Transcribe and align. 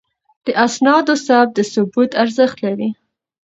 د 0.45 0.47
اسنادو 0.65 1.13
ثبت 1.25 1.49
د 1.55 1.59
ثبوت 1.73 2.11
ارزښت 2.23 2.57
لري. 2.65 2.89